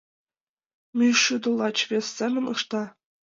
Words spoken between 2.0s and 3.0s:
семын ышта.